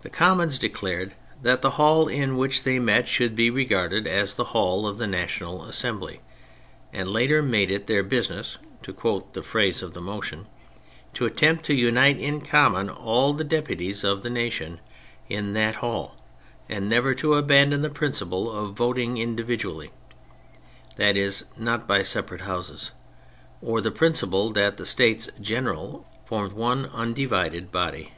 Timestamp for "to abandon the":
17.16-17.90